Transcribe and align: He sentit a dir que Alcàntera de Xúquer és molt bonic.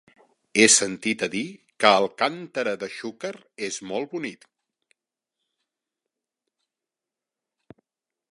He 0.61 0.63
sentit 0.75 1.25
a 1.25 1.27
dir 1.33 1.41
que 1.83 1.89
Alcàntera 1.97 2.71
de 2.83 2.89
Xúquer 2.93 3.33
és 3.69 3.77
molt 3.89 4.09
bonic. 4.13 4.49